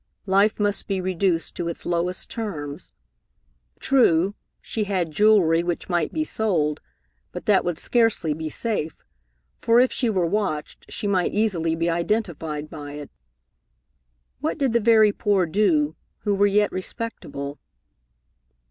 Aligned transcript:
Life 0.25 0.59
must 0.59 0.87
be 0.87 0.99
reduced 0.99 1.53
to 1.57 1.67
its 1.67 1.85
lowest 1.85 2.27
terms. 2.31 2.93
True, 3.79 4.33
she 4.59 4.85
had 4.85 5.11
jewelry 5.11 5.61
which 5.61 5.89
might 5.89 6.11
be 6.11 6.23
sold, 6.23 6.81
but 7.31 7.45
that 7.45 7.63
would 7.63 7.77
scarcely 7.77 8.33
be 8.33 8.49
safe, 8.49 9.05
for 9.59 9.79
if 9.79 9.91
she 9.91 10.09
were 10.09 10.25
watched, 10.25 10.91
she 10.91 11.05
might 11.05 11.33
easily 11.33 11.75
be 11.75 11.87
identified 11.87 12.67
by 12.67 12.93
it. 12.93 13.11
What 14.39 14.57
did 14.57 14.73
the 14.73 14.79
very 14.79 15.11
poor 15.11 15.45
do, 15.45 15.95
who 16.21 16.33
were 16.33 16.47
yet 16.47 16.71
respectable? 16.71 17.59